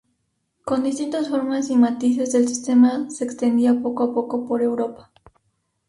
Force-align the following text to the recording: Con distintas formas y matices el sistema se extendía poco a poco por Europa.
Con 0.65 0.83
distintas 0.83 1.29
formas 1.29 1.69
y 1.69 1.75
matices 1.75 2.33
el 2.33 2.47
sistema 2.47 3.07
se 3.11 3.23
extendía 3.23 3.79
poco 3.83 4.03
a 4.05 4.13
poco 4.15 4.47
por 4.47 4.63
Europa. 4.63 5.11